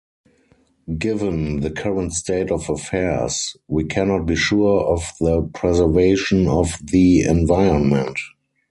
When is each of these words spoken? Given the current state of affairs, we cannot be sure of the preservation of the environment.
Given 0.97 1.59
the 1.59 1.69
current 1.69 2.13
state 2.13 2.49
of 2.49 2.71
affairs, 2.71 3.55
we 3.67 3.83
cannot 3.83 4.25
be 4.25 4.35
sure 4.35 4.81
of 4.85 5.03
the 5.19 5.43
preservation 5.53 6.47
of 6.47 6.75
the 6.87 7.19
environment. 7.21 8.17